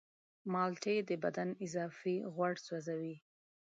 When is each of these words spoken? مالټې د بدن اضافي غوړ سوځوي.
مالټې 0.51 0.95
د 1.09 1.11
بدن 1.23 1.49
اضافي 1.65 2.15
غوړ 2.33 2.53
سوځوي. 2.65 3.15